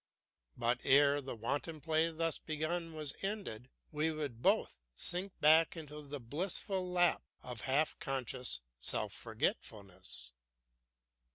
But 0.57 0.79
ere 0.83 1.21
the 1.21 1.35
wanton 1.35 1.79
play 1.79 2.09
thus 2.09 2.39
begun 2.39 2.95
was 2.95 3.13
ended, 3.21 3.69
we 3.91 4.09
would 4.11 4.41
both 4.41 4.81
sink 4.95 5.39
back 5.39 5.77
into 5.77 6.01
the 6.07 6.19
blissful 6.19 6.91
lap 6.91 7.21
of 7.43 7.61
half 7.61 7.99
conscious 7.99 8.61
self 8.79 9.13
forgetfulness. 9.13 10.31